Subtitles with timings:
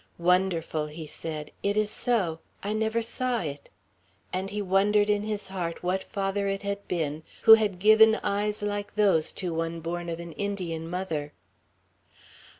[0.17, 1.51] "Wonderful!" he said.
[1.61, 2.39] "It is so.
[2.63, 3.69] I never saw it;"
[4.33, 8.63] and he wondered in his heart what father it had been, who had given eyes
[8.63, 11.33] like those to one born of an Indian mother.